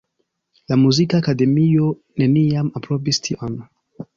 La 0.71 0.77
muzika 0.83 1.19
akademio 1.23 1.91
neniam 2.23 2.73
aprobis 2.81 3.25
tion. 3.29 3.63